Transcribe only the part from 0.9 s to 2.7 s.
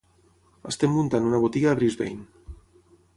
muntant una botiga a Brisbane.